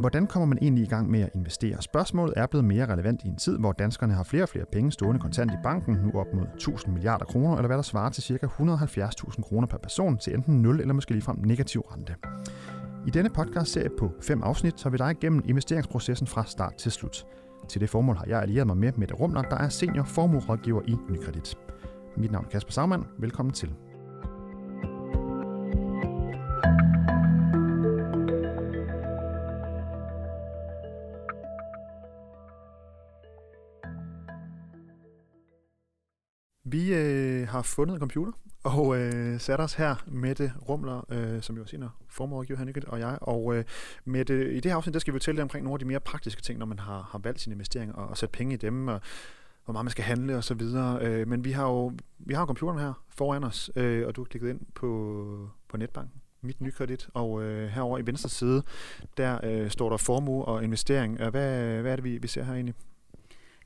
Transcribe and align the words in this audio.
Hvordan 0.00 0.26
kommer 0.26 0.46
man 0.46 0.58
egentlig 0.62 0.84
i 0.84 0.86
gang 0.88 1.10
med 1.10 1.20
at 1.20 1.30
investere? 1.34 1.82
Spørgsmålet 1.82 2.34
er 2.36 2.46
blevet 2.46 2.64
mere 2.64 2.86
relevant 2.86 3.22
i 3.24 3.28
en 3.28 3.36
tid, 3.36 3.58
hvor 3.58 3.72
danskerne 3.72 4.14
har 4.14 4.22
flere 4.22 4.42
og 4.42 4.48
flere 4.48 4.64
penge 4.72 4.92
stående 4.92 5.20
kontant 5.20 5.52
i 5.52 5.56
banken, 5.62 5.94
nu 5.94 6.20
op 6.20 6.26
mod 6.34 6.46
1000 6.54 6.92
milliarder 6.94 7.24
kroner, 7.24 7.56
eller 7.56 7.66
hvad 7.66 7.76
der 7.76 7.82
svarer 7.82 8.10
til 8.10 8.22
ca. 8.22 8.46
170.000 8.46 9.42
kroner 9.42 9.66
per 9.66 9.78
person 9.78 10.18
til 10.18 10.34
enten 10.34 10.62
0 10.62 10.80
eller 10.80 10.94
måske 10.94 11.12
ligefrem 11.12 11.38
negativ 11.38 11.80
rente. 11.80 12.14
I 13.06 13.10
denne 13.10 13.30
podcast-serie 13.30 13.90
på 13.98 14.12
fem 14.22 14.42
afsnit 14.42 14.74
tager 14.74 14.90
vi 14.90 14.96
dig 14.96 15.10
igennem 15.10 15.42
investeringsprocessen 15.44 16.26
fra 16.26 16.44
start 16.46 16.74
til 16.74 16.92
slut. 16.92 17.26
Til 17.68 17.80
det 17.80 17.90
formål 17.90 18.16
har 18.16 18.26
jeg 18.28 18.42
allieret 18.42 18.66
mig 18.66 18.76
med 18.76 18.92
Mette 18.96 19.14
Rumler, 19.14 19.42
der 19.42 19.56
er 19.56 19.68
senior 19.68 20.04
formuerådgiver 20.04 20.82
i 20.86 20.96
Nykredit. 21.10 21.58
Mit 22.16 22.32
navn 22.32 22.44
er 22.44 22.48
Kasper 22.48 22.72
Sagmann. 22.72 23.04
Velkommen 23.18 23.52
til. 23.52 23.74
Vi 36.70 36.94
øh, 36.94 37.48
har 37.48 37.62
fundet 37.62 37.94
en 37.94 38.00
computer 38.00 38.32
og 38.62 38.98
øh, 38.98 39.40
sat 39.40 39.60
os 39.60 39.74
her, 39.74 39.94
med 40.06 40.34
det 40.34 40.52
Rumler, 40.68 41.12
øh, 41.12 41.42
som 41.42 41.56
jo 41.56 41.62
er 41.62 41.66
senere 41.66 41.90
formålgiver 42.08 42.58
Henrik 42.58 42.76
og 42.84 43.00
jeg. 43.00 43.18
Og 43.20 43.56
øh, 43.56 43.64
det 44.06 44.30
i 44.30 44.60
det 44.60 44.64
her 44.64 44.76
afsnit, 44.76 44.94
der 44.94 45.00
skal 45.00 45.14
vi 45.14 45.18
fortælle 45.18 45.42
omkring 45.42 45.64
nogle 45.64 45.74
af 45.74 45.78
de 45.78 45.84
mere 45.84 46.00
praktiske 46.00 46.42
ting, 46.42 46.58
når 46.58 46.66
man 46.66 46.78
har, 46.78 47.08
har 47.10 47.18
valgt 47.18 47.40
sine 47.40 47.52
investeringer 47.52 47.94
og, 47.94 48.08
og 48.08 48.16
sat 48.16 48.30
penge 48.30 48.54
i 48.54 48.56
dem, 48.56 48.88
og 48.88 49.00
hvor 49.64 49.72
meget 49.72 49.84
man 49.84 49.90
skal 49.90 50.04
handle 50.04 50.36
og 50.36 50.44
så 50.44 50.54
videre. 50.54 50.98
Øh, 51.02 51.28
men 51.28 51.44
vi 51.44 51.52
har 51.52 51.64
jo 51.64 51.92
vi 52.18 52.34
har 52.34 52.46
computeren 52.46 52.78
her 52.78 53.04
foran 53.08 53.44
os, 53.44 53.70
øh, 53.76 54.06
og 54.06 54.16
du 54.16 54.20
har 54.20 54.26
klikket 54.26 54.50
ind 54.50 54.60
på, 54.74 55.50
på 55.68 55.76
netbanken 55.76 56.20
mit 56.40 56.60
nykredit, 56.60 57.08
og 57.14 57.42
øh, 57.42 57.68
herover 57.68 57.98
i 57.98 58.06
venstre 58.06 58.28
side, 58.28 58.62
der 59.16 59.38
øh, 59.44 59.70
står 59.70 59.90
der 59.90 59.96
formue 59.96 60.44
og 60.44 60.64
investering. 60.64 61.16
Hvad, 61.16 61.80
hvad 61.80 61.92
er 61.92 61.96
det, 61.96 62.04
vi, 62.04 62.18
vi 62.18 62.28
ser 62.28 62.42
her 62.42 62.54
egentlig? 62.54 62.74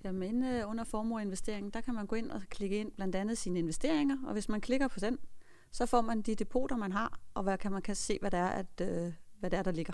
Jamen 0.04 0.44
øh, 0.44 0.70
under 0.70 0.84
formueinvestering, 0.84 1.74
der 1.74 1.80
kan 1.80 1.94
man 1.94 2.06
gå 2.06 2.16
ind 2.16 2.30
og 2.30 2.42
klikke 2.50 2.76
ind 2.76 2.92
blandt 2.92 3.16
andet 3.16 3.38
sine 3.38 3.58
investeringer, 3.58 4.16
og 4.26 4.32
hvis 4.32 4.48
man 4.48 4.60
klikker 4.60 4.88
på 4.88 5.00
den, 5.00 5.18
så 5.72 5.86
får 5.86 6.00
man 6.00 6.22
de 6.22 6.34
depoter, 6.34 6.76
man 6.76 6.92
har, 6.92 7.18
og 7.34 7.42
hvad 7.42 7.58
kan 7.58 7.72
man 7.72 7.82
kan 7.82 7.94
se, 7.94 8.18
hvad 8.20 8.30
det 8.30 8.40
er, 8.40 8.48
at, 8.48 8.80
øh, 8.80 9.12
hvad 9.40 9.50
det 9.50 9.58
er, 9.58 9.62
der 9.62 9.72
ligger 9.72 9.92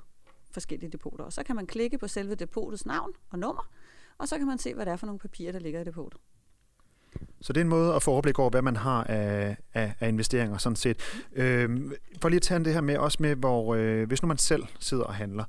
forskellige 0.51 0.91
depoter. 0.91 1.25
Og 1.25 1.33
så 1.33 1.43
kan 1.43 1.57
man 1.57 1.67
klikke 1.67 1.99
på 1.99 2.09
selve 2.09 2.35
depotets 2.35 2.87
navn 2.87 3.13
og 3.31 3.39
nummer, 3.39 3.71
og 4.19 4.29
så 4.29 4.39
kan 4.39 4.47
man 4.47 4.59
se, 4.59 4.75
hvad 4.75 4.87
det 4.87 4.93
er 4.93 4.97
for 4.97 5.07
nogle 5.07 5.19
papirer, 5.19 5.53
der 5.53 5.59
ligger 5.59 5.81
i 5.81 5.85
depotet. 5.85 6.21
Så 7.41 7.53
det 7.53 7.61
er 7.61 7.65
en 7.65 7.69
måde 7.69 7.95
at 7.95 8.03
få 8.03 8.11
overblik 8.11 8.39
over, 8.39 8.51
hvad 8.51 8.63
man 8.63 8.77
har 8.77 9.05
af, 9.05 9.57
af, 9.75 9.95
af 10.01 10.09
investeringer 10.09 10.59
sådan 10.59 10.77
set. 10.77 11.23
Øh, 11.33 11.93
for 12.23 12.29
lige 12.29 12.37
at 12.37 12.43
tage 12.43 12.65
det 12.65 12.73
her 12.73 12.81
med, 12.81 12.97
også 12.97 13.19
med, 13.21 13.37
hvor 13.37 13.75
øh, 13.75 14.09
hvis 14.09 14.23
nu 14.23 14.29
man 14.29 14.39
selv 14.39 14.65
sidder 14.81 15.05
og 15.05 15.15
handler, 15.15 15.45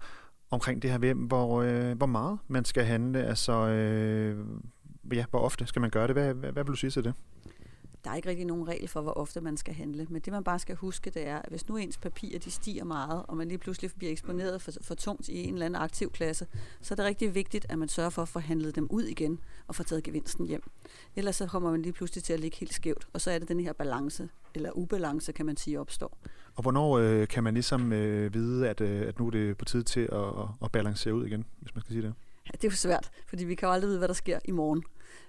omkring 0.51 0.81
det 0.81 0.91
her 0.91 0.97
ved, 0.97 1.13
hvor, 1.13 1.61
øh, 1.61 1.97
hvor 1.97 2.05
meget 2.05 2.39
man 2.47 2.65
skal 2.65 2.83
handle, 2.83 3.23
altså 3.23 3.53
øh, 3.53 4.45
ja, 5.13 5.25
hvor 5.29 5.39
ofte 5.39 5.67
skal 5.67 5.79
man 5.79 5.89
gøre 5.89 6.07
det? 6.07 6.15
Hvad, 6.15 6.33
hvad, 6.33 6.51
hvad 6.51 6.63
vil 6.63 6.71
du 6.71 6.77
sige 6.77 6.91
til 6.91 7.03
det? 7.03 7.13
Der 8.03 8.11
er 8.11 8.15
ikke 8.15 8.29
rigtig 8.29 8.45
nogen 8.45 8.67
regel 8.67 8.87
for, 8.87 9.01
hvor 9.01 9.11
ofte 9.11 9.41
man 9.41 9.57
skal 9.57 9.73
handle, 9.73 10.07
men 10.09 10.21
det 10.21 10.33
man 10.33 10.43
bare 10.43 10.59
skal 10.59 10.75
huske, 10.75 11.09
det 11.09 11.27
er, 11.27 11.37
at 11.37 11.49
hvis 11.49 11.67
nu 11.67 11.77
ens 11.77 11.97
papirer 11.97 12.39
de 12.39 12.51
stiger 12.51 12.83
meget, 12.83 13.23
og 13.27 13.37
man 13.37 13.47
lige 13.47 13.57
pludselig 13.57 13.91
bliver 13.97 14.11
eksponeret 14.11 14.61
for, 14.61 14.71
for 14.81 14.95
tungt 14.95 15.29
i 15.29 15.43
en 15.43 15.53
eller 15.53 15.65
anden 15.65 15.81
aktiv 15.81 16.11
klasse, 16.11 16.47
så 16.81 16.93
er 16.93 16.95
det 16.95 17.05
rigtig 17.05 17.35
vigtigt, 17.35 17.65
at 17.69 17.79
man 17.79 17.89
sørger 17.89 18.09
for 18.09 18.21
at 18.21 18.27
få 18.27 18.39
handlet 18.39 18.75
dem 18.75 18.87
ud 18.89 19.03
igen 19.03 19.39
og 19.67 19.75
få 19.75 19.83
taget 19.83 20.03
gevinsten 20.03 20.45
hjem. 20.45 20.63
Ellers 21.15 21.35
så 21.35 21.47
kommer 21.47 21.71
man 21.71 21.81
lige 21.81 21.93
pludselig 21.93 22.23
til 22.23 22.33
at 22.33 22.39
ligge 22.39 22.57
helt 22.57 22.73
skævt, 22.73 23.07
og 23.13 23.21
så 23.21 23.31
er 23.31 23.39
det 23.39 23.47
den 23.47 23.59
her 23.59 23.73
balance, 23.73 24.29
eller 24.55 24.71
ubalance, 24.71 25.31
kan 25.31 25.45
man 25.45 25.57
sige, 25.57 25.79
opstår. 25.79 26.17
Og 26.59 26.63
hvornår 26.63 26.97
øh, 26.97 27.27
kan 27.27 27.43
man 27.43 27.53
ligesom 27.53 27.93
øh, 27.93 28.33
vide, 28.33 28.69
at, 28.69 28.81
øh, 28.81 29.07
at 29.07 29.19
nu 29.19 29.27
er 29.27 29.31
det 29.31 29.57
på 29.57 29.65
tide 29.65 29.83
til 29.83 30.09
at, 30.11 30.45
at 30.63 30.71
balancere 30.71 31.13
ud 31.13 31.25
igen, 31.25 31.45
hvis 31.59 31.75
man 31.75 31.81
skal 31.81 31.93
sige 31.93 32.01
det? 32.01 32.13
Ja, 32.45 32.51
det 32.51 32.63
er 32.63 32.67
jo 32.67 32.75
svært, 32.75 33.11
fordi 33.27 33.45
vi 33.45 33.55
kan 33.55 33.67
jo 33.67 33.73
aldrig 33.73 33.87
vide, 33.87 33.97
hvad 33.97 34.07
der 34.07 34.13
sker 34.13 34.39
i 34.45 34.51
morgen. 34.51 34.83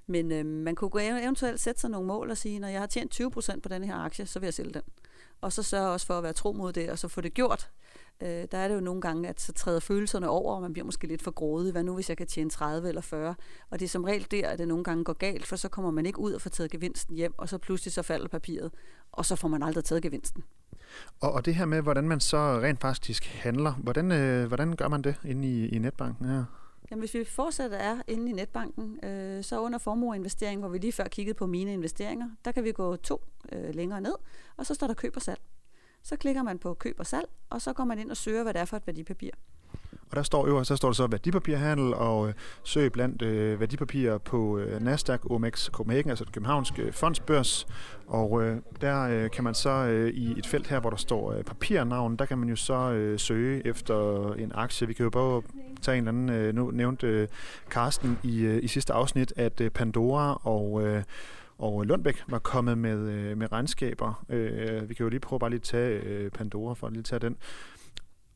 Men 0.07 0.33
øh, 0.33 0.47
man 0.47 0.75
kunne 0.75 1.23
eventuelt 1.23 1.61
sætte 1.61 1.81
sig 1.81 1.91
nogle 1.91 2.07
mål 2.07 2.31
og 2.31 2.37
sige, 2.37 2.59
når 2.59 2.69
jeg 2.69 2.81
har 2.81 2.87
tjent 2.87 3.21
20% 3.21 3.61
på 3.61 3.69
den 3.69 3.85
her 3.85 3.97
aktie, 3.97 4.27
så 4.27 4.39
vil 4.39 4.47
jeg 4.47 4.55
sælge 4.55 4.73
den. 4.73 4.83
Og 5.41 5.53
så 5.53 5.63
sørge 5.63 5.91
også 5.91 6.07
for 6.07 6.19
at 6.19 6.23
være 6.23 6.33
tro 6.33 6.53
mod 6.53 6.73
det, 6.73 6.91
og 6.91 6.99
så 6.99 7.09
få 7.09 7.21
det 7.21 7.35
gjort. 7.35 7.71
Øh, 8.23 8.47
der 8.53 8.59
er 8.59 8.69
det 8.69 8.75
jo 8.75 8.81
nogle 8.81 9.01
gange, 9.01 9.29
at 9.29 9.41
så 9.41 9.53
træder 9.53 9.81
følelserne 9.81 10.29
over, 10.29 10.55
og 10.55 10.63
man 10.63 10.73
bliver 10.73 10.85
måske 10.85 11.07
lidt 11.07 11.23
for 11.23 11.31
grådig. 11.31 11.73
Hvad 11.73 11.83
nu, 11.83 11.95
hvis 11.95 12.09
jeg 12.09 12.17
kan 12.17 12.27
tjene 12.27 12.51
30 12.51 12.89
eller 12.89 13.01
40? 13.01 13.35
Og 13.71 13.81
det 13.81 13.85
er 13.85 13.89
som 13.89 14.05
regel 14.05 14.27
der, 14.31 14.49
at 14.49 14.59
det 14.59 14.69
nogle 14.69 14.85
gange 14.85 15.05
går 15.05 15.13
galt, 15.13 15.47
for 15.47 15.57
så 15.57 15.69
kommer 15.69 15.91
man 15.91 16.07
ikke 16.07 16.19
ud 16.19 16.33
og 16.33 16.41
får 16.41 16.51
taget 16.51 16.71
gevinsten 16.71 17.17
hjem, 17.17 17.35
og 17.39 17.49
så 17.49 17.59
pludselig 17.59 17.93
så 17.93 18.03
falder 18.03 18.29
papiret, 18.29 18.71
og 19.13 19.27
så 19.27 19.37
får 19.37 19.49
man 19.49 19.63
aldrig 19.63 19.85
taget 19.85 20.03
gevinsten. 20.03 20.45
Og, 21.21 21.33
og 21.33 21.45
det 21.45 21.55
her 21.55 21.65
med, 21.65 21.83
hvordan 21.83 22.09
man 22.09 22.21
så 22.21 22.39
rent 22.39 22.81
faktisk 22.81 23.25
handler, 23.25 23.73
hvordan, 23.73 24.13
øh, 24.13 24.47
hvordan 24.47 24.77
gør 24.77 24.89
man 24.89 25.03
det 25.03 25.15
inde 25.25 25.49
i, 25.49 25.69
i 25.69 25.79
netbanken 25.79 26.27
her? 26.27 26.45
Jamen, 26.91 27.01
hvis 27.01 27.15
vi 27.15 27.25
fortsætter 27.25 27.77
er 27.77 27.97
inde 28.09 28.31
i 28.31 28.33
netbanken, 28.33 29.05
øh, 29.05 29.45
så 29.45 29.61
under 29.61 29.79
formueinvestering, 29.79 30.61
hvor 30.61 30.69
vi 30.69 30.79
lige 30.79 30.93
før 30.93 31.05
kiggede 31.05 31.35
på 31.35 31.47
mine 31.47 31.73
investeringer, 31.73 32.29
der 32.45 32.53
kan 32.53 32.65
vi 32.65 32.73
gå 32.73 32.97
to 32.97 33.25
øh, 33.53 33.75
længere 33.75 34.01
ned, 34.01 34.15
og 34.57 34.67
så 34.67 34.75
står 34.75 34.87
der 34.87 34.95
køb 34.95 35.17
og 35.17 35.23
salg. 35.23 35.41
Så 36.03 36.17
klikker 36.17 36.43
man 36.43 36.59
på 36.59 36.75
køb 36.75 36.97
og 36.99 37.07
salg, 37.07 37.29
og 37.51 37.63
så 37.63 37.73
går 37.73 37.85
man 37.85 37.99
ind 37.99 38.11
og 38.11 38.17
søger, 38.17 38.43
hvad 38.43 38.55
det 38.55 38.61
er 38.61 38.65
for 38.65 38.77
et 38.77 38.87
værdipapir. 38.87 39.31
Og 40.11 40.17
der 40.17 40.23
står 40.23 40.47
øverst, 40.47 40.69
så 40.69 40.77
står 40.77 40.89
der 40.89 40.93
så 40.93 41.07
værdipapirhandel 41.07 41.95
og 41.95 42.29
øh, 42.29 42.35
søg 42.63 42.93
blandt 42.93 43.23
øh, 43.23 43.61
værdipapirer 43.61 44.19
på 44.19 44.59
øh, 44.59 44.83
Nasdaq 44.83 45.21
OMX 45.31 45.71
Copenhagen, 45.71 46.11
altså 46.11 46.25
den 46.25 46.33
københavnske 46.33 46.93
fondsbørs. 46.93 47.67
Og 48.07 48.43
øh, 48.43 48.57
der 48.81 49.03
øh, 49.03 49.31
kan 49.31 49.45
man 49.45 49.55
så 49.55 49.71
øh, 49.71 50.11
i 50.11 50.39
et 50.39 50.47
felt 50.47 50.67
her, 50.67 50.81
hvor 50.81 50.91
der 50.91 50.97
står 50.97 51.33
øh, 51.33 51.45
papirnavn, 51.45 52.17
der 52.17 52.25
kan 52.25 52.39
man 52.39 52.49
jo 52.49 52.57
så 52.57 52.93
øh, 52.93 53.19
søge 53.19 53.67
efter 53.67 54.33
en 54.33 54.53
aktie. 54.55 54.87
Vi 54.87 54.95
kan 54.95 55.05
jo 55.05 55.11
bare 55.11 55.43
tage 55.83 55.99
en 55.99 56.09
eller 56.09 56.13
anden, 56.13 56.29
øh, 56.29 56.55
nu 56.55 56.71
nævnte 56.71 57.07
øh, 57.07 57.29
Carsten 57.69 58.19
i, 58.23 58.41
øh, 58.41 58.65
i 58.65 58.69
sidste 58.69 58.93
afsnit, 58.93 59.33
at 59.37 59.61
øh, 59.61 59.71
Pandora 59.71 60.41
og... 60.45 60.83
Øh, 60.83 61.03
og 61.61 61.85
Lundbæk 61.85 62.25
var 62.29 62.39
kommet 62.39 62.79
med, 62.79 62.99
øh, 62.99 63.39
med 63.39 63.53
regnskaber. 63.53 64.25
Øh, 64.29 64.89
vi 64.89 64.95
kan 64.95 65.05
jo 65.05 65.11
lige 65.11 65.21
prøve 65.21 65.41
bare 65.41 65.51
lige 65.51 65.59
at 65.59 65.63
tage 65.63 66.01
øh, 66.01 66.31
Pandora 66.31 66.75
for 66.75 66.87
at 66.87 66.93
lige 66.93 67.03
tage 67.03 67.21
den. 67.21 67.37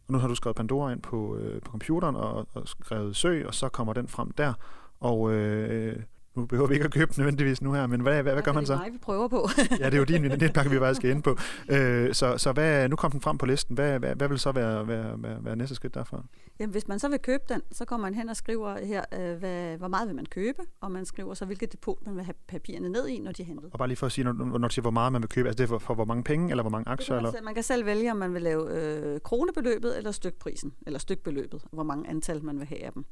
Og 0.06 0.12
nu 0.12 0.18
har 0.18 0.28
du 0.28 0.34
skrevet 0.34 0.56
Pandora 0.56 0.92
ind 0.92 1.02
på, 1.02 1.36
øh, 1.36 1.62
på 1.62 1.70
computeren 1.70 2.16
og, 2.16 2.48
og 2.52 2.68
skrevet 2.68 3.16
søg, 3.16 3.46
og 3.46 3.54
så 3.54 3.68
kommer 3.68 3.92
den 3.92 4.08
frem 4.08 4.30
der. 4.30 4.52
Og 5.00 5.32
øh, 5.32 6.02
nu 6.36 6.46
behøver 6.46 6.68
vi 6.68 6.74
ikke 6.74 6.84
at 6.84 6.92
købe 6.92 7.12
nødvendigvis 7.18 7.62
nu 7.62 7.72
her, 7.72 7.86
men 7.86 8.00
hvad, 8.00 8.22
hvad, 8.22 8.32
hvad 8.32 8.42
gør 8.42 8.52
man 8.52 8.66
så? 8.66 8.72
Det 8.72 8.78
er 8.78 8.84
mig, 8.84 8.92
vi 8.92 8.98
prøver 8.98 9.28
på. 9.28 9.48
ja, 9.80 9.86
det 9.86 9.94
er 9.94 9.98
jo 9.98 10.04
din 10.04 10.22
netpakke, 10.22 10.70
vi 10.70 10.78
faktisk 10.78 11.00
skal 11.00 11.10
ind 11.10 11.22
på. 11.22 11.36
Øh, 11.68 12.14
så 12.14 12.38
så 12.38 12.52
hvad, 12.52 12.88
nu 12.88 12.96
kom 12.96 13.10
den 13.10 13.20
frem 13.20 13.38
på 13.38 13.46
listen. 13.46 13.74
Hvad, 13.74 13.98
hvad, 13.98 14.14
hvad 14.14 14.28
vil 14.28 14.38
så 14.38 14.52
være, 14.52 14.88
være, 14.88 15.22
være, 15.22 15.44
være 15.44 15.56
næste 15.56 15.74
skridt 15.74 15.94
derfra? 15.94 16.24
Jamen, 16.60 16.72
hvis 16.72 16.88
man 16.88 16.98
så 16.98 17.08
vil 17.08 17.18
købe 17.18 17.42
den, 17.48 17.62
så 17.72 17.84
kommer 17.84 18.06
man 18.06 18.14
hen 18.14 18.28
og 18.28 18.36
skriver 18.36 18.78
her, 18.78 19.04
øh, 19.12 19.38
hvad, 19.38 19.76
hvor 19.76 19.88
meget 19.88 20.08
vil 20.08 20.16
man 20.16 20.26
købe, 20.26 20.62
og 20.80 20.92
man 20.92 21.04
skriver 21.04 21.34
så, 21.34 21.44
hvilket 21.44 21.72
depot 21.72 21.98
man 22.06 22.16
vil 22.16 22.24
have 22.24 22.34
papirerne 22.48 22.88
ned 22.88 23.08
i, 23.08 23.18
når 23.18 23.32
de 23.32 23.42
er 23.42 23.46
hentet. 23.46 23.70
Og 23.72 23.78
bare 23.78 23.88
lige 23.88 23.96
for 23.96 24.06
at 24.06 24.12
sige, 24.12 24.24
når, 24.24 24.32
når 24.32 24.68
du 24.68 24.74
siger, 24.74 24.82
hvor 24.82 24.90
meget 24.90 25.12
man 25.12 25.22
vil 25.22 25.28
købe, 25.28 25.48
altså 25.48 25.56
det 25.56 25.64
er 25.64 25.68
for, 25.68 25.78
for 25.78 25.94
hvor 25.94 26.04
mange 26.04 26.24
penge, 26.24 26.50
eller 26.50 26.62
hvor 26.62 26.70
mange 26.70 26.88
aktier? 26.88 27.16
Man, 27.16 27.26
eller? 27.26 27.42
man 27.42 27.54
kan 27.54 27.62
selv 27.62 27.86
vælge, 27.86 28.10
om 28.10 28.16
man 28.16 28.34
vil 28.34 28.42
lave 28.42 28.70
øh, 28.70 29.20
kronebeløbet 29.20 29.96
eller 29.96 30.10
stykprisen, 30.10 30.74
eller 30.86 30.98
stykbeløbet, 30.98 31.62
hvor 31.72 31.82
mange 31.82 32.10
antal 32.10 32.44
man 32.44 32.58
vil 32.58 32.66
have 32.66 32.84
af 32.84 32.92
dem. 32.92 33.04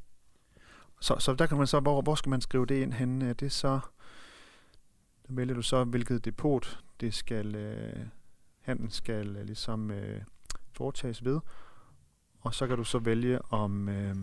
Så, 1.02 1.16
så 1.18 1.34
der 1.34 1.46
kan 1.46 1.58
man 1.58 1.66
så, 1.66 1.80
hvor, 1.80 2.02
hvor 2.02 2.14
skal 2.14 2.30
man 2.30 2.40
skrive 2.40 2.66
det 2.66 2.74
ind 2.74 2.92
henne? 2.92 3.28
Er 3.28 3.32
det 3.32 3.52
så, 3.52 3.80
der 5.28 5.34
vælger 5.34 5.54
du 5.54 5.62
så, 5.62 5.84
hvilket 5.84 6.24
depot 6.24 6.78
det 7.00 7.14
skal, 7.14 7.54
øh, 7.54 8.06
handlen 8.60 8.90
skal 8.90 9.36
øh, 9.36 9.46
ligesom 9.46 9.90
øh, 9.90 10.20
foretages 10.72 11.24
ved. 11.24 11.40
Og 12.40 12.54
så 12.54 12.66
kan 12.66 12.76
du 12.76 12.84
så 12.84 12.98
vælge, 12.98 13.52
om, 13.52 13.88
øh, 13.88 14.16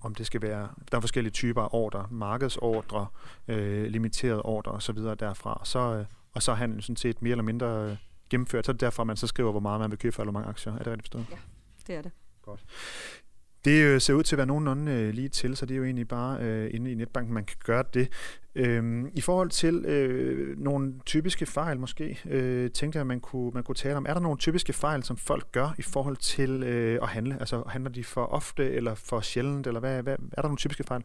om 0.00 0.14
det 0.14 0.26
skal 0.26 0.42
være, 0.42 0.68
der 0.90 0.96
er 0.96 1.00
forskellige 1.00 1.32
typer 1.32 1.62
af 1.62 1.68
ordre, 1.72 2.06
markedsordre, 2.10 3.06
øh, 3.48 3.86
limiterede 3.86 4.42
ordre 4.42 4.72
osv. 4.72 4.96
derfra. 4.96 5.60
Så, 5.64 5.78
øh, 5.78 6.06
og 6.32 6.42
så 6.42 6.50
er 6.50 6.56
handlen 6.56 6.82
sådan 6.82 6.96
set 6.96 7.22
mere 7.22 7.30
eller 7.30 7.44
mindre 7.44 7.90
øh, 7.90 7.96
gennemført. 8.30 8.66
Så 8.66 8.70
er 8.70 8.74
det 8.74 8.80
derfor, 8.80 9.04
man 9.04 9.16
så 9.16 9.26
skriver, 9.26 9.50
hvor 9.50 9.60
meget 9.60 9.80
man 9.80 9.90
vil 9.90 9.98
købe 9.98 10.14
for, 10.14 10.22
eller 10.22 10.32
hvor 10.32 10.40
mange 10.40 10.50
aktier. 10.50 10.72
Er 10.72 10.78
det 10.78 10.86
rigtigt 10.86 11.02
forstået? 11.02 11.26
Ja, 11.30 11.36
det 11.86 11.94
er 11.94 12.02
det. 12.02 12.12
Godt. 12.42 12.64
Det 13.64 13.84
øh, 13.84 14.00
ser 14.00 14.14
ud 14.14 14.22
til 14.22 14.34
at 14.34 14.38
være 14.38 14.46
nogenlunde 14.46 14.92
øh, 14.92 15.14
lige 15.14 15.28
til, 15.28 15.56
så 15.56 15.66
det 15.66 15.74
er 15.74 15.78
jo 15.78 15.84
egentlig 15.84 16.08
bare 16.08 16.42
øh, 16.42 16.70
inde 16.74 16.92
i 16.92 16.94
netbanken, 16.94 17.34
man 17.34 17.44
kan 17.44 17.56
gøre 17.64 17.84
det. 17.94 18.08
Øhm, 18.54 19.10
I 19.14 19.20
forhold 19.20 19.50
til 19.50 19.84
øh, 19.84 20.58
nogle 20.58 20.94
typiske 21.06 21.46
fejl 21.46 21.80
måske, 21.80 22.20
øh, 22.24 22.70
tænkte 22.70 22.96
jeg, 22.96 23.00
at 23.00 23.06
man 23.06 23.20
kunne, 23.20 23.50
man 23.54 23.62
kunne 23.62 23.74
tale 23.74 23.96
om. 23.96 24.06
Er 24.08 24.14
der 24.14 24.20
nogle 24.20 24.38
typiske 24.38 24.72
fejl, 24.72 25.02
som 25.02 25.16
folk 25.16 25.52
gør 25.52 25.74
i 25.78 25.82
forhold 25.82 26.16
til 26.16 26.62
øh, 26.62 26.98
at 27.02 27.08
handle? 27.08 27.36
Altså 27.40 27.62
handler 27.66 27.90
de 27.90 28.04
for 28.04 28.24
ofte 28.24 28.70
eller 28.70 28.94
for 28.94 29.20
sjældent, 29.20 29.66
eller 29.66 29.80
hvad, 29.80 30.02
hvad, 30.02 30.16
er 30.32 30.42
der 30.42 30.48
nogle 30.48 30.56
typiske 30.56 30.84
fejl? 30.84 31.04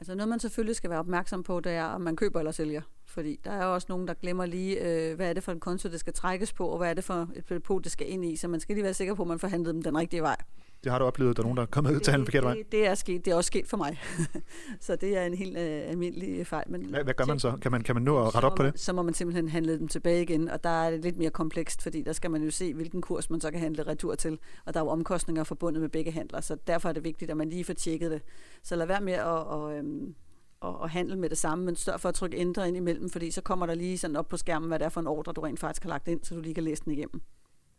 Altså 0.00 0.14
noget, 0.14 0.28
man 0.28 0.40
selvfølgelig 0.40 0.76
skal 0.76 0.90
være 0.90 0.98
opmærksom 0.98 1.42
på, 1.42 1.60
det 1.60 1.72
er, 1.72 1.84
om 1.84 2.00
man 2.00 2.16
køber 2.16 2.38
eller 2.38 2.52
sælger. 2.52 2.82
Fordi 3.06 3.40
der 3.44 3.50
er 3.50 3.64
også 3.64 3.86
nogen, 3.88 4.08
der 4.08 4.14
glemmer 4.14 4.46
lige, 4.46 4.80
øh, 4.80 5.16
hvad 5.16 5.28
er 5.28 5.32
det 5.32 5.42
for 5.42 5.52
en 5.52 5.60
konto, 5.60 5.88
det 5.88 6.00
skal 6.00 6.12
trækkes 6.12 6.52
på, 6.52 6.66
og 6.66 6.78
hvad 6.78 6.90
er 6.90 6.94
det 6.94 7.04
for 7.04 7.28
et 7.36 7.48
depot, 7.48 7.84
det 7.84 7.92
skal 7.92 8.10
ind 8.10 8.24
i. 8.24 8.36
Så 8.36 8.48
man 8.48 8.60
skal 8.60 8.74
lige 8.74 8.84
være 8.84 8.94
sikker 8.94 9.14
på, 9.14 9.22
at 9.22 9.28
man 9.28 9.38
får 9.38 9.48
handlet 9.48 9.74
dem 9.74 9.82
den 9.82 9.98
rigtige 9.98 10.22
vej. 10.22 10.36
Det 10.84 10.92
har 10.92 10.98
du 10.98 11.04
oplevet, 11.04 11.36
der 11.36 11.42
er 11.42 11.44
nogen, 11.44 11.56
der 11.56 11.62
er 11.62 11.66
kommet 11.66 11.94
ud 11.94 12.00
til 12.00 12.10
handle 12.10 12.26
forkert 12.26 12.44
vej? 12.44 12.54
Det, 12.54 12.72
det, 12.72 12.86
er 12.86 12.94
sket. 12.94 13.24
Det 13.24 13.30
er 13.30 13.34
også 13.34 13.48
sket 13.48 13.66
for 13.66 13.76
mig. 13.76 14.00
så 14.80 14.96
det 14.96 15.16
er 15.18 15.24
en 15.24 15.34
helt 15.34 15.56
uh, 15.56 15.90
almindelig 15.90 16.46
fejl. 16.46 16.70
Men 16.70 16.84
hvad, 16.84 17.04
hvad 17.04 17.14
gør 17.14 17.24
man 17.24 17.38
så? 17.38 17.56
Kan 17.62 17.72
man, 17.72 17.82
kan 17.82 17.96
man 17.96 18.02
nå 18.02 18.26
at 18.26 18.34
rette 18.34 18.46
op 18.46 18.54
på 18.56 18.62
det? 18.62 18.80
Så 18.80 18.92
må 18.92 19.02
man 19.02 19.14
simpelthen 19.14 19.48
handle 19.48 19.78
dem 19.78 19.88
tilbage 19.88 20.22
igen, 20.22 20.48
og 20.48 20.64
der 20.64 20.84
er 20.84 20.90
det 20.90 21.02
lidt 21.02 21.16
mere 21.16 21.30
komplekst, 21.30 21.82
fordi 21.82 22.02
der 22.02 22.12
skal 22.12 22.30
man 22.30 22.42
jo 22.42 22.50
se, 22.50 22.74
hvilken 22.74 23.02
kurs 23.02 23.30
man 23.30 23.40
så 23.40 23.50
kan 23.50 23.60
handle 23.60 23.86
retur 23.86 24.14
til, 24.14 24.38
og 24.66 24.74
der 24.74 24.80
er 24.80 24.84
jo 24.84 24.90
omkostninger 24.90 25.44
forbundet 25.44 25.80
med 25.80 25.88
begge 25.88 26.12
handler, 26.12 26.40
så 26.40 26.56
derfor 26.66 26.88
er 26.88 26.92
det 26.92 27.04
vigtigt, 27.04 27.30
at 27.30 27.36
man 27.36 27.48
lige 27.48 27.64
får 27.64 27.74
tjekket 27.74 28.10
det. 28.10 28.22
Så 28.62 28.76
lad 28.76 28.86
være 28.86 29.00
med 29.00 29.12
at, 29.12 29.24
og, 29.24 29.76
øhm, 29.76 30.14
og, 30.60 30.80
og 30.80 30.90
handle 30.90 31.16
med 31.16 31.30
det 31.30 31.38
samme, 31.38 31.64
men 31.64 31.76
stør 31.76 31.96
for 31.96 32.08
at 32.08 32.14
trykke 32.14 32.36
ændre 32.36 32.68
ind 32.68 32.76
imellem, 32.76 33.10
fordi 33.10 33.30
så 33.30 33.40
kommer 33.40 33.66
der 33.66 33.74
lige 33.74 33.98
sådan 33.98 34.16
op 34.16 34.28
på 34.28 34.36
skærmen, 34.36 34.68
hvad 34.68 34.78
det 34.78 34.84
er 34.84 34.88
for 34.88 35.00
en 35.00 35.06
ordre, 35.06 35.32
du 35.32 35.40
rent 35.40 35.60
faktisk 35.60 35.82
har 35.82 35.90
lagt 35.90 36.08
ind, 36.08 36.20
så 36.22 36.34
du 36.34 36.40
lige 36.40 36.54
kan 36.54 36.64
læse 36.64 36.84
den 36.84 36.92
igennem. 36.92 37.20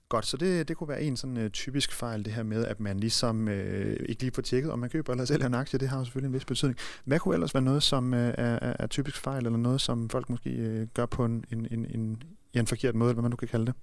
Godt, 0.10 0.25
så 0.25 0.38
det, 0.38 0.68
det 0.68 0.78
kunne 0.78 0.88
være 0.88 1.02
en 1.02 1.18
sådan 1.18 1.38
uh, 1.38 1.48
typisk 1.48 1.94
fejl, 1.94 2.25
det 2.25 2.34
her 2.34 2.44
med, 2.44 2.66
at 2.66 2.80
man 2.80 3.00
ligesom 3.00 3.48
uh, 3.48 3.54
ikke 3.54 4.22
lige 4.22 4.31
får 4.31 4.42
tjekket, 4.42 4.72
om 4.72 4.80
man 4.80 4.90
køber 4.90 5.12
eller 5.13 5.25
sælger 5.25 5.46
en 5.46 5.54
aktie. 5.54 5.80
Det 5.80 5.90
har 5.90 5.98
jo 5.98 6.04
selvfølgelig 6.04 6.28
en 6.28 6.34
vis 6.34 6.46
betydning. 6.46 6.80
Hvad 7.06 7.19
kunne 7.19 7.34
ellers 7.34 7.54
være 7.54 7.63
noget, 7.63 7.84
som 7.84 8.13
uh, 8.13 8.19
er, 8.19 8.74
er 8.80 8.88
typisk 8.88 9.18
fejl, 9.18 9.46
eller 9.46 9.57
noget, 9.57 9.81
som 9.81 10.10
folk 10.10 10.30
måske 10.30 10.80
uh, 10.81 10.88
gør 10.94 11.06
på 11.06 11.25
en, 11.25 11.46
en, 11.52 11.68
en, 11.72 11.86
en, 11.86 12.24
en 12.54 12.68
forkert 12.68 12.96
måde, 12.96 13.10
eller 13.10 13.16
hvad 13.16 13.22
man 13.22 13.31
nu 13.31 13.36
kan 13.36 13.48
kalde 13.48 13.66
det? 13.66 13.74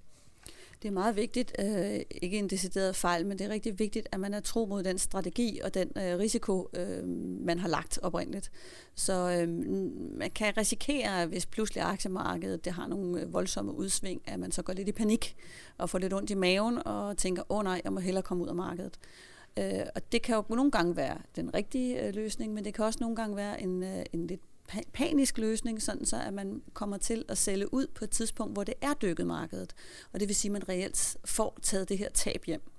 Det 0.83 0.89
er 0.89 0.93
meget 0.93 1.15
vigtigt, 1.15 1.55
øh, 1.59 1.99
ikke 2.21 2.37
en 2.37 2.49
decideret 2.49 2.95
fejl, 2.95 3.25
men 3.25 3.39
det 3.39 3.45
er 3.45 3.49
rigtig 3.49 3.79
vigtigt, 3.79 4.09
at 4.11 4.19
man 4.19 4.33
er 4.33 4.39
tro 4.39 4.65
mod 4.65 4.83
den 4.83 4.97
strategi 4.97 5.59
og 5.63 5.73
den 5.73 5.91
øh, 5.97 6.19
risiko, 6.19 6.69
øh, 6.73 7.07
man 7.45 7.59
har 7.59 7.67
lagt 7.67 7.99
oprindeligt. 8.01 8.51
Så 8.95 9.13
øh, 9.13 9.49
man 10.17 10.31
kan 10.31 10.57
risikere, 10.57 11.25
hvis 11.25 11.45
pludselig 11.45 11.83
aktiemarkedet 11.83 12.65
det 12.65 12.73
har 12.73 12.87
nogle 12.87 13.21
øh, 13.21 13.33
voldsomme 13.33 13.75
udsving, 13.75 14.21
at 14.25 14.39
man 14.39 14.51
så 14.51 14.61
går 14.61 14.73
lidt 14.73 14.87
i 14.87 14.91
panik 14.91 15.35
og 15.77 15.89
får 15.89 15.99
lidt 15.99 16.13
ondt 16.13 16.29
i 16.29 16.35
maven 16.35 16.87
og 16.87 17.17
tænker, 17.17 17.43
åh 17.49 17.57
oh, 17.57 17.63
nej, 17.63 17.81
jeg 17.83 17.93
må 17.93 17.99
hellere 17.99 18.23
komme 18.23 18.43
ud 18.43 18.49
af 18.49 18.55
markedet. 18.55 18.99
Øh, 19.59 19.85
og 19.95 20.11
det 20.11 20.21
kan 20.21 20.35
jo 20.35 20.55
nogle 20.55 20.71
gange 20.71 20.95
være 20.95 21.17
den 21.35 21.53
rigtige 21.53 22.07
øh, 22.07 22.15
løsning, 22.15 22.53
men 22.53 22.65
det 22.65 22.73
kan 22.73 22.85
også 22.85 22.99
nogle 23.01 23.15
gange 23.15 23.35
være 23.35 23.61
en, 23.61 23.83
øh, 23.83 24.05
en 24.13 24.27
lidt 24.27 24.41
panisk 24.93 25.37
løsning, 25.37 25.81
sådan 25.81 26.05
så 26.05 26.21
at 26.27 26.33
man 26.33 26.61
kommer 26.73 26.97
til 26.97 27.25
at 27.29 27.37
sælge 27.37 27.73
ud 27.73 27.87
på 27.95 28.03
et 28.03 28.09
tidspunkt, 28.09 28.53
hvor 28.53 28.63
det 28.63 28.73
er 28.81 28.93
dykket 28.93 29.27
markedet. 29.27 29.73
Og 30.13 30.19
det 30.19 30.27
vil 30.27 30.35
sige, 30.35 30.49
at 30.49 30.53
man 30.53 30.69
reelt 30.69 31.17
får 31.25 31.59
taget 31.61 31.89
det 31.89 31.97
her 31.97 32.09
tab 32.09 32.43
hjem. 32.45 32.72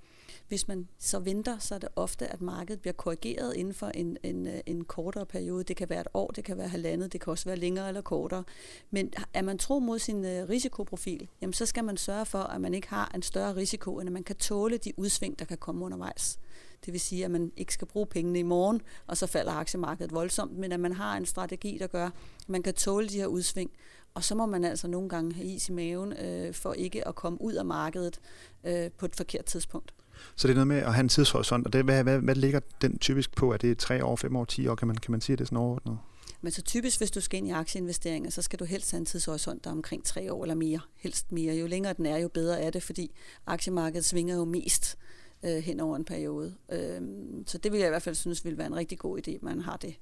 Hvis 0.54 0.68
man 0.68 0.88
så 0.98 1.18
venter, 1.18 1.58
så 1.58 1.74
er 1.74 1.78
det 1.78 1.88
ofte, 1.96 2.26
at 2.26 2.40
markedet 2.40 2.80
bliver 2.80 2.92
korrigeret 2.92 3.56
inden 3.56 3.74
for 3.74 3.86
en, 3.86 4.16
en, 4.22 4.48
en 4.66 4.84
kortere 4.84 5.26
periode. 5.26 5.64
Det 5.64 5.76
kan 5.76 5.90
være 5.90 6.00
et 6.00 6.06
år, 6.14 6.30
det 6.30 6.44
kan 6.44 6.58
være 6.58 6.68
halvandet, 6.68 7.12
det 7.12 7.20
kan 7.20 7.30
også 7.30 7.44
være 7.44 7.56
længere 7.56 7.88
eller 7.88 8.00
kortere. 8.00 8.44
Men 8.90 9.12
er 9.32 9.42
man 9.42 9.58
tro 9.58 9.78
mod 9.78 9.98
sin 9.98 10.24
øh, 10.24 10.48
risikoprofil, 10.48 11.28
jamen 11.40 11.52
så 11.52 11.66
skal 11.66 11.84
man 11.84 11.96
sørge 11.96 12.26
for, 12.26 12.38
at 12.38 12.60
man 12.60 12.74
ikke 12.74 12.88
har 12.88 13.12
en 13.14 13.22
større 13.22 13.56
risiko, 13.56 13.98
end 13.98 14.08
at 14.08 14.12
man 14.12 14.24
kan 14.24 14.36
tåle 14.36 14.76
de 14.76 14.92
udsving, 14.96 15.38
der 15.38 15.44
kan 15.44 15.58
komme 15.58 15.84
undervejs. 15.84 16.38
Det 16.84 16.92
vil 16.92 17.00
sige, 17.00 17.24
at 17.24 17.30
man 17.30 17.52
ikke 17.56 17.74
skal 17.74 17.88
bruge 17.88 18.06
pengene 18.06 18.38
i 18.38 18.42
morgen, 18.42 18.80
og 19.06 19.16
så 19.16 19.26
falder 19.26 19.52
aktiemarkedet 19.52 20.14
voldsomt, 20.14 20.58
men 20.58 20.72
at 20.72 20.80
man 20.80 20.92
har 20.92 21.16
en 21.16 21.26
strategi, 21.26 21.78
der 21.80 21.86
gør, 21.86 22.06
at 22.06 22.48
man 22.48 22.62
kan 22.62 22.74
tåle 22.74 23.08
de 23.08 23.16
her 23.16 23.26
udsving. 23.26 23.70
Og 24.14 24.24
så 24.24 24.34
må 24.34 24.46
man 24.46 24.64
altså 24.64 24.88
nogle 24.88 25.08
gange 25.08 25.34
have 25.34 25.46
is 25.46 25.68
i 25.68 25.72
maven, 25.72 26.12
øh, 26.12 26.54
for 26.54 26.72
ikke 26.72 27.08
at 27.08 27.14
komme 27.14 27.42
ud 27.42 27.52
af 27.52 27.64
markedet 27.64 28.20
øh, 28.64 28.90
på 28.90 29.06
et 29.06 29.16
forkert 29.16 29.44
tidspunkt. 29.44 29.94
Så 30.36 30.48
det 30.48 30.52
er 30.52 30.54
noget 30.54 30.68
med 30.68 30.76
at 30.76 30.94
have 30.94 31.00
en 31.00 31.08
tidshorisont, 31.08 31.66
og 31.66 31.72
det, 31.72 31.84
hvad, 31.84 32.02
hvad, 32.02 32.18
hvad 32.18 32.34
ligger 32.34 32.60
den 32.82 32.98
typisk 32.98 33.36
på? 33.36 33.52
Er 33.52 33.56
det 33.56 33.78
tre 33.78 34.04
år, 34.04 34.16
fem 34.16 34.36
år, 34.36 34.44
ti 34.44 34.66
år? 34.66 34.74
Kan 34.74 34.88
man, 34.88 34.96
kan 34.96 35.10
man 35.10 35.20
sige 35.20 35.36
det 35.36 35.46
sådan 35.46 35.58
overordnet? 35.58 35.98
Men 36.40 36.52
så 36.52 36.62
typisk, 36.62 36.98
hvis 36.98 37.10
du 37.10 37.20
skal 37.20 37.38
ind 37.38 37.48
i 37.48 37.50
aktieinvesteringer, 37.50 38.30
så 38.30 38.42
skal 38.42 38.58
du 38.58 38.64
helst 38.64 38.90
have 38.90 38.98
en 38.98 39.06
tidshorisont, 39.06 39.64
der 39.64 39.70
er 39.70 39.74
omkring 39.74 40.04
tre 40.04 40.32
år 40.32 40.44
eller 40.44 40.54
mere. 40.54 40.80
Helst 40.96 41.32
mere. 41.32 41.54
Jo 41.54 41.66
længere 41.66 41.92
den 41.92 42.06
er, 42.06 42.16
jo 42.16 42.28
bedre 42.28 42.60
er 42.60 42.70
det, 42.70 42.82
fordi 42.82 43.14
aktiemarkedet 43.46 44.04
svinger 44.04 44.36
jo 44.36 44.44
mest 44.44 44.98
øh, 45.42 45.56
hen 45.56 45.80
over 45.80 45.96
en 45.96 46.04
periode. 46.04 46.54
Øh, 46.72 47.00
så 47.46 47.58
det 47.58 47.72
vil 47.72 47.78
jeg 47.78 47.88
i 47.88 47.90
hvert 47.90 48.02
fald 48.02 48.14
synes 48.14 48.44
ville 48.44 48.58
være 48.58 48.66
en 48.66 48.76
rigtig 48.76 48.98
god 48.98 49.18
idé, 49.18 49.34
at 49.34 49.42
man 49.42 49.60
har 49.60 49.76
det. 49.76 49.94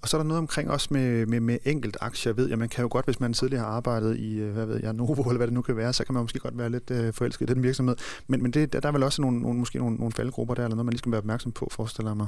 Og 0.00 0.08
så 0.08 0.16
er 0.16 0.18
der 0.18 0.28
noget 0.28 0.38
omkring 0.38 0.70
også 0.70 0.88
med, 0.90 1.26
med, 1.26 1.40
med 1.40 1.58
enkelt 1.64 1.96
aktier. 2.00 2.32
Jeg 2.32 2.36
ved 2.36 2.48
jeg, 2.48 2.58
man 2.58 2.68
kan 2.68 2.82
jo 2.82 2.88
godt, 2.90 3.04
hvis 3.04 3.20
man 3.20 3.32
tidligere 3.32 3.64
har 3.64 3.70
arbejdet 3.70 4.16
i, 4.16 4.38
øh, 4.38 4.52
hvad 4.52 4.66
ved 4.66 4.80
jeg, 4.82 4.92
Novo 4.92 5.22
eller 5.22 5.36
hvad 5.36 5.46
det 5.46 5.54
nu 5.54 5.62
kan 5.62 5.76
være, 5.76 5.92
så 5.92 6.04
kan 6.04 6.14
man 6.14 6.22
måske 6.22 6.38
godt 6.38 6.58
være 6.58 6.70
lidt 6.70 6.90
øh, 6.90 7.12
forelsket 7.12 7.50
i 7.50 7.54
den 7.54 7.62
virksomhed. 7.62 7.96
Men, 8.26 8.42
men 8.42 8.50
det, 8.50 8.72
der, 8.72 8.80
der 8.80 8.88
er 8.88 8.92
vel 8.92 9.02
også 9.02 9.22
nogle, 9.22 9.40
nogle, 9.40 9.58
måske 9.58 9.78
nogle, 9.78 9.96
nogle 9.96 10.12
faldgrupper 10.12 10.54
der, 10.54 10.64
eller 10.64 10.76
noget, 10.76 10.86
man 10.86 10.92
lige 10.92 10.98
skal 10.98 11.12
være 11.12 11.18
opmærksom 11.18 11.52
på, 11.52 11.68
forestiller 11.70 12.10
jeg 12.10 12.16
mig. 12.16 12.26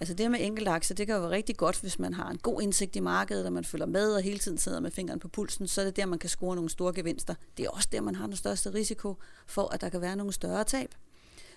Altså 0.00 0.14
det 0.14 0.30
med 0.30 0.38
enkeltaktier, 0.42 0.94
det 0.94 1.06
kan 1.06 1.16
jo 1.16 1.20
være 1.20 1.30
rigtig 1.30 1.56
godt, 1.56 1.80
hvis 1.80 1.98
man 1.98 2.14
har 2.14 2.30
en 2.30 2.38
god 2.38 2.62
indsigt 2.62 2.96
i 2.96 3.00
markedet, 3.00 3.46
og 3.46 3.52
man 3.52 3.64
følger 3.64 3.86
med 3.86 4.12
og 4.12 4.22
hele 4.22 4.38
tiden 4.38 4.58
sidder 4.58 4.80
med 4.80 4.90
fingeren 4.90 5.20
på 5.20 5.28
pulsen, 5.28 5.68
så 5.68 5.80
er 5.80 5.84
det 5.84 5.96
der, 5.96 6.06
man 6.06 6.18
kan 6.18 6.30
score 6.30 6.54
nogle 6.54 6.70
store 6.70 6.92
gevinster. 6.94 7.34
Det 7.56 7.66
er 7.66 7.70
også 7.70 7.88
der, 7.92 8.00
man 8.00 8.14
har 8.14 8.26
den 8.26 8.36
største 8.36 8.74
risiko 8.74 9.16
for, 9.46 9.74
at 9.74 9.80
der 9.80 9.88
kan 9.88 10.00
være 10.00 10.16
nogle 10.16 10.32
større 10.32 10.64
tab. 10.64 10.94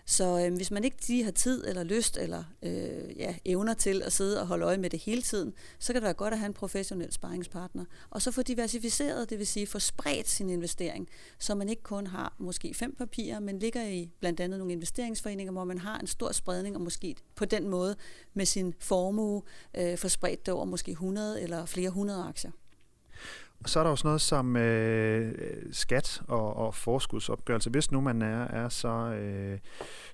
Så 0.05 0.45
øh, 0.45 0.55
hvis 0.55 0.71
man 0.71 0.83
ikke 0.83 1.07
lige 1.07 1.23
har 1.23 1.31
tid 1.31 1.67
eller 1.67 1.83
lyst 1.83 2.17
eller 2.17 2.43
øh, 2.63 3.17
ja, 3.17 3.35
evner 3.45 3.73
til 3.73 4.01
at 4.01 4.13
sidde 4.13 4.41
og 4.41 4.47
holde 4.47 4.65
øje 4.65 4.77
med 4.77 4.89
det 4.89 4.99
hele 4.99 5.21
tiden, 5.21 5.53
så 5.79 5.93
kan 5.93 6.01
det 6.01 6.03
være 6.03 6.13
godt 6.13 6.33
at 6.33 6.39
have 6.39 6.47
en 6.47 6.53
professionel 6.53 7.13
sparringspartner. 7.13 7.85
Og 8.09 8.21
så 8.21 8.31
få 8.31 8.41
diversificeret, 8.41 9.29
det 9.29 9.39
vil 9.39 9.47
sige 9.47 9.67
få 9.67 9.79
spredt 9.79 10.29
sin 10.29 10.49
investering, 10.49 11.09
så 11.39 11.55
man 11.55 11.69
ikke 11.69 11.83
kun 11.83 12.07
har 12.07 12.35
måske 12.39 12.73
fem 12.73 12.95
papirer, 12.95 13.39
men 13.39 13.59
ligger 13.59 13.83
i 13.83 14.11
blandt 14.19 14.39
andet 14.39 14.59
nogle 14.59 14.73
investeringsforeninger, 14.73 15.51
hvor 15.51 15.63
man 15.63 15.77
har 15.77 15.99
en 15.99 16.07
stor 16.07 16.31
spredning 16.31 16.75
og 16.75 16.81
måske 16.81 17.15
på 17.35 17.45
den 17.45 17.69
måde 17.69 17.95
med 18.33 18.45
sin 18.45 18.73
formue 18.79 19.41
øh, 19.77 19.97
få 19.97 20.09
spredt 20.09 20.45
det 20.45 20.53
over 20.53 20.65
måske 20.65 20.91
100 20.91 21.41
eller 21.41 21.65
flere 21.65 21.89
hundrede 21.89 22.23
aktier. 22.23 22.51
Så 23.65 23.79
er 23.79 23.83
der 23.83 23.91
også 23.91 24.07
noget 24.07 24.21
som 24.21 24.55
øh, 24.55 25.33
skat 25.71 26.21
og, 26.27 26.55
og 26.55 26.75
forskudsopgørelse. 26.75 27.69
Hvis 27.69 27.91
nu 27.91 28.01
man 28.01 28.21
er, 28.21 28.47
er 28.47 28.69
så 28.69 28.89
øh, 28.89 29.59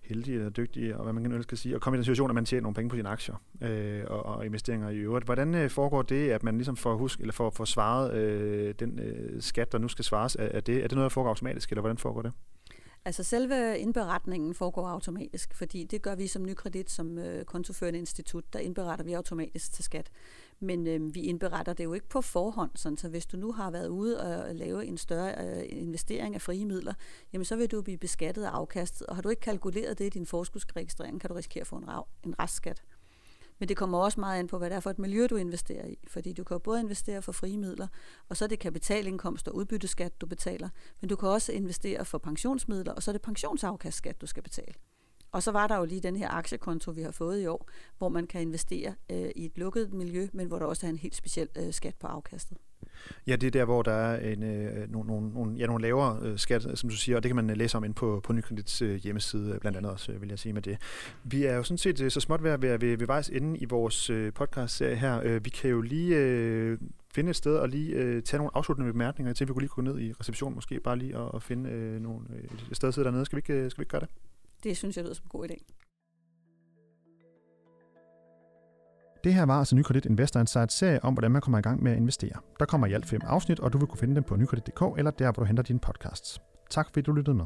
heldig 0.03 0.35
eller 0.35 0.49
dygtig, 0.49 0.95
og 0.95 1.03
hvad 1.03 1.13
man 1.13 1.23
kan 1.23 1.31
ønske 1.31 1.53
at 1.53 1.59
sige, 1.59 1.75
og 1.75 1.81
komme 1.81 1.95
i 1.95 1.97
den 1.97 2.03
situation, 2.03 2.29
at 2.29 2.35
man 2.35 2.45
tjener 2.45 2.61
nogle 2.61 2.75
penge 2.75 2.89
på 2.89 2.95
sine 2.95 3.09
aktier 3.09 3.35
øh, 3.61 4.03
og, 4.07 4.25
og 4.25 4.45
investeringer 4.45 4.89
i 4.89 4.97
øvrigt. 4.97 5.25
Hvordan 5.25 5.55
øh, 5.55 5.69
foregår 5.69 6.01
det, 6.01 6.29
at 6.29 6.43
man 6.43 6.55
ligesom 6.55 6.75
får, 6.75 6.95
husk, 6.95 7.19
eller 7.19 7.33
får, 7.33 7.49
får 7.49 7.65
svaret 7.65 8.13
øh, 8.13 8.73
den 8.79 8.99
øh, 8.99 9.41
skat, 9.41 9.71
der 9.71 9.77
nu 9.77 9.87
skal 9.87 10.05
svares? 10.05 10.35
Er, 10.35 10.45
er, 10.45 10.59
det, 10.59 10.77
er 10.77 10.87
det 10.87 10.91
noget, 10.91 11.09
der 11.09 11.13
foregår 11.13 11.29
automatisk, 11.29 11.69
eller 11.69 11.81
hvordan 11.81 11.97
foregår 11.97 12.21
det? 12.21 12.31
Altså 13.09 13.23
selve 13.23 13.79
indberetningen 13.79 14.53
foregår 14.53 14.87
automatisk, 14.87 15.53
fordi 15.53 15.83
det 15.83 16.01
gør 16.01 16.15
vi 16.15 16.27
som 16.27 16.43
nykredit, 16.45 16.91
som 16.91 17.17
øh, 17.17 17.45
kontoførende 17.45 17.99
institut, 17.99 18.53
der 18.53 18.59
indberetter 18.59 19.05
vi 19.05 19.13
automatisk 19.13 19.73
til 19.73 19.83
skat. 19.83 20.11
Men 20.59 20.87
øh, 20.87 21.15
vi 21.15 21.21
indberetter 21.21 21.73
det 21.73 21.83
jo 21.83 21.93
ikke 21.93 22.09
på 22.09 22.21
forhånd, 22.21 22.71
sådan, 22.75 22.97
så 22.97 23.09
hvis 23.09 23.25
du 23.25 23.37
nu 23.37 23.51
har 23.51 23.71
været 23.71 23.87
ude 23.87 24.21
og 24.21 24.55
lave 24.55 24.85
en 24.85 24.97
større 24.97 25.57
øh, 25.57 25.63
investering 25.69 26.35
af 26.35 26.41
frie 26.41 26.65
midler, 26.65 26.93
jamen 27.33 27.45
så 27.45 27.55
vil 27.55 27.71
du 27.71 27.81
blive 27.81 27.97
beskattet 27.97 28.43
af 28.43 28.49
afkastet, 28.49 29.07
og 29.07 29.15
har 29.15 29.21
du 29.21 29.29
ikke 29.29 29.41
kalkuleret 29.41 29.99
det 29.99 30.05
i 30.05 30.09
din 30.09 30.25
forskudsregistrering, 30.25 31.21
kan 31.21 31.29
du 31.29 31.33
risikere 31.33 31.61
at 31.61 31.67
få 31.67 31.75
en, 31.75 31.87
rav, 31.87 32.07
en 32.25 32.39
restskat. 32.39 32.83
Men 33.59 33.69
det 33.69 33.77
kommer 33.77 33.97
også 33.97 34.19
meget 34.19 34.39
an 34.39 34.47
på, 34.47 34.57
hvad 34.57 34.69
det 34.69 34.75
er 34.75 34.79
for 34.79 34.89
et 34.89 34.99
miljø, 34.99 35.27
du 35.29 35.35
investerer 35.35 35.87
i. 35.87 35.99
Fordi 36.07 36.33
du 36.33 36.43
kan 36.43 36.59
både 36.59 36.79
investere 36.79 37.21
for 37.21 37.31
frie 37.31 37.57
midler, 37.57 37.87
og 38.29 38.37
så 38.37 38.45
er 38.45 38.49
det 38.49 38.59
kapitalindkomst 38.59 39.47
og 39.47 39.55
udbytteskat, 39.55 40.21
du 40.21 40.25
betaler. 40.25 40.69
Men 41.01 41.09
du 41.09 41.15
kan 41.15 41.29
også 41.29 41.51
investere 41.51 42.05
for 42.05 42.17
pensionsmidler, 42.17 42.93
og 42.93 43.03
så 43.03 43.11
er 43.11 43.13
det 43.13 43.21
pensionsafkastskat, 43.21 44.21
du 44.21 44.25
skal 44.25 44.43
betale. 44.43 44.73
Og 45.31 45.43
så 45.43 45.51
var 45.51 45.67
der 45.67 45.77
jo 45.77 45.85
lige 45.85 46.01
den 46.01 46.15
her 46.15 46.29
aktiekonto, 46.29 46.91
vi 46.91 47.01
har 47.01 47.11
fået 47.11 47.41
i 47.41 47.47
år, 47.47 47.69
hvor 47.97 48.09
man 48.09 48.27
kan 48.27 48.41
investere 48.41 48.95
øh, 49.11 49.31
i 49.35 49.45
et 49.45 49.57
lukket 49.57 49.93
miljø, 49.93 50.27
men 50.33 50.47
hvor 50.47 50.59
der 50.59 50.65
også 50.65 50.85
er 50.85 50.89
en 50.89 50.97
helt 50.97 51.15
speciel 51.15 51.49
øh, 51.55 51.73
skat 51.73 51.95
på 51.95 52.07
afkastet. 52.07 52.57
Ja, 53.27 53.35
det 53.35 53.47
er 53.47 53.51
der, 53.51 53.65
hvor 53.65 53.81
der 53.81 53.91
er 53.91 54.31
en, 54.33 54.43
øh, 54.43 54.91
nogle, 54.91 55.33
nogle, 55.33 55.55
ja, 55.57 55.65
nogle 55.65 55.81
lavere 55.81 56.19
øh, 56.21 56.37
skat, 56.37 56.65
øh, 56.69 56.77
som 56.77 56.89
du 56.89 56.95
siger, 56.95 57.15
og 57.15 57.23
det 57.23 57.29
kan 57.29 57.35
man 57.35 57.49
øh, 57.49 57.57
læse 57.57 57.77
om 57.77 57.83
ind 57.83 57.93
på, 57.93 58.21
på 58.23 58.33
Nykredits 58.33 58.81
øh, 58.81 58.95
hjemmeside, 58.95 59.51
øh, 59.53 59.59
blandt 59.59 59.77
andet 59.77 59.91
også, 59.91 60.11
vil 60.11 60.29
jeg 60.29 60.39
sige 60.39 60.53
med 60.53 60.61
det. 60.61 60.77
Vi 61.23 61.45
er 61.45 61.55
jo 61.55 61.63
sådan 61.63 61.77
set 61.77 62.01
øh, 62.01 62.11
så 62.11 62.19
småt 62.19 62.43
ved 62.43 62.51
at 62.51 62.61
være 62.61 62.81
ved, 62.81 62.97
ved 62.97 63.07
vejs 63.07 63.29
ende 63.29 63.59
i 63.59 63.65
vores 63.65 64.09
øh, 64.09 64.33
podcast-serie 64.33 64.95
her. 64.95 65.21
Øh, 65.23 65.45
vi 65.45 65.49
kan 65.49 65.69
jo 65.69 65.81
lige 65.81 66.15
øh, 66.15 66.77
finde 67.13 67.29
et 67.29 67.35
sted 67.35 67.55
og 67.55 67.69
lige 67.69 67.95
øh, 67.95 68.23
tage 68.23 68.37
nogle 68.37 68.51
afsluttende 68.53 68.91
bemærkninger 68.91 69.29
Jeg 69.29 69.35
tænkte, 69.35 69.51
vi 69.51 69.53
kunne 69.53 69.61
lige 69.61 69.69
gå 69.69 69.81
ned 69.81 69.99
i 69.99 70.13
receptionen 70.19 70.55
måske, 70.55 70.79
bare 70.79 70.97
lige 70.97 71.17
og, 71.17 71.33
og 71.33 71.43
finde 71.43 71.69
øh, 71.69 72.01
nogle, 72.01 72.25
øh, 72.35 72.43
et 72.71 72.77
sted 72.77 72.87
at 72.87 72.93
sidde 72.93 73.05
dernede. 73.05 73.25
Skal 73.25 73.35
vi, 73.35 73.39
ikke, 73.39 73.69
skal 73.69 73.79
vi 73.79 73.81
ikke 73.81 73.91
gøre 73.91 74.01
det? 74.01 74.09
Det 74.63 74.77
synes 74.77 74.97
jeg 74.97 75.03
lyder 75.03 75.15
som 75.15 75.25
en 75.25 75.29
god 75.29 75.49
idé. 75.49 75.78
Det 79.23 79.33
her 79.33 79.45
var 79.45 79.59
altså 79.59 79.75
Nykredit 79.75 80.05
Investor 80.05 80.39
Insight 80.39 80.71
serie 80.71 81.03
om, 81.03 81.13
hvordan 81.13 81.31
man 81.31 81.41
kommer 81.41 81.57
i 81.57 81.61
gang 81.61 81.83
med 81.83 81.91
at 81.91 81.97
investere. 81.97 82.35
Der 82.59 82.65
kommer 82.65 82.87
i 82.87 82.93
alt 82.93 83.05
fem 83.05 83.21
afsnit, 83.23 83.59
og 83.59 83.73
du 83.73 83.77
vil 83.77 83.87
kunne 83.87 83.99
finde 83.99 84.15
dem 84.15 84.23
på 84.23 84.35
nykredit.dk 84.35 84.81
eller 84.97 85.11
der, 85.11 85.31
hvor 85.31 85.43
du 85.43 85.47
henter 85.47 85.63
dine 85.63 85.79
podcasts. 85.79 86.41
Tak 86.69 86.87
fordi 86.87 87.01
du 87.01 87.11
lyttede 87.11 87.37
med. 87.37 87.45